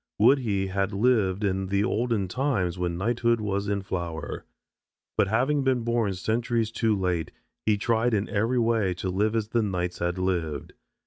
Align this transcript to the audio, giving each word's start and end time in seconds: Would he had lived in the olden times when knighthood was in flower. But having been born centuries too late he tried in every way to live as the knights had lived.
Would 0.17 0.39
he 0.39 0.65
had 0.65 0.93
lived 0.93 1.43
in 1.43 1.67
the 1.67 1.83
olden 1.83 2.27
times 2.27 2.75
when 2.79 2.97
knighthood 2.97 3.39
was 3.39 3.67
in 3.69 3.83
flower. 3.83 4.45
But 5.15 5.27
having 5.27 5.63
been 5.63 5.81
born 5.83 6.15
centuries 6.15 6.71
too 6.71 6.95
late 6.97 7.29
he 7.67 7.77
tried 7.77 8.15
in 8.15 8.27
every 8.27 8.57
way 8.57 8.95
to 8.95 9.11
live 9.11 9.35
as 9.35 9.49
the 9.49 9.61
knights 9.61 9.99
had 9.99 10.17
lived. 10.17 10.73